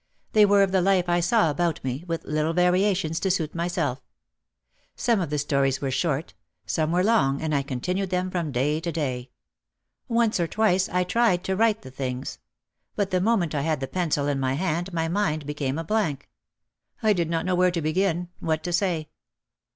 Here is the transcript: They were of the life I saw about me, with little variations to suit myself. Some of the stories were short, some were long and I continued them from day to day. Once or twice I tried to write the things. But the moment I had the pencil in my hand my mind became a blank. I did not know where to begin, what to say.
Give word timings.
They 0.31 0.47
were 0.47 0.63
of 0.63 0.71
the 0.71 0.81
life 0.81 1.07
I 1.07 1.19
saw 1.19 1.51
about 1.51 1.83
me, 1.83 2.03
with 2.07 2.23
little 2.25 2.53
variations 2.53 3.19
to 3.19 3.29
suit 3.29 3.53
myself. 3.53 4.01
Some 4.95 5.21
of 5.21 5.29
the 5.29 5.37
stories 5.37 5.79
were 5.79 5.91
short, 5.91 6.33
some 6.65 6.91
were 6.91 7.03
long 7.03 7.39
and 7.39 7.53
I 7.53 7.61
continued 7.61 8.09
them 8.09 8.31
from 8.31 8.51
day 8.51 8.79
to 8.79 8.91
day. 8.91 9.29
Once 10.07 10.39
or 10.39 10.47
twice 10.47 10.89
I 10.89 11.03
tried 11.03 11.43
to 11.43 11.55
write 11.55 11.83
the 11.83 11.91
things. 11.91 12.39
But 12.95 13.11
the 13.11 13.21
moment 13.21 13.53
I 13.53 13.61
had 13.61 13.79
the 13.79 13.87
pencil 13.87 14.25
in 14.27 14.39
my 14.39 14.53
hand 14.55 14.91
my 14.91 15.07
mind 15.07 15.45
became 15.45 15.77
a 15.77 15.83
blank. 15.83 16.27
I 17.03 17.13
did 17.13 17.29
not 17.29 17.45
know 17.45 17.53
where 17.53 17.69
to 17.69 17.79
begin, 17.79 18.29
what 18.39 18.63
to 18.63 18.73
say. 18.73 19.07